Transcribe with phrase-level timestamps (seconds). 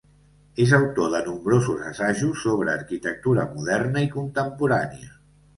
[0.63, 5.17] És autor de nombrosos assajos sobre arquitectura moderna i contemporània.